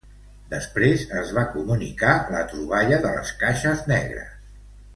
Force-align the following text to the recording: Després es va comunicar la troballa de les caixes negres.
Després 0.53 1.03
es 1.19 1.33
va 1.39 1.43
comunicar 1.57 2.15
la 2.37 2.41
troballa 2.55 2.99
de 3.05 3.13
les 3.19 3.33
caixes 3.45 3.85
negres. 3.95 4.35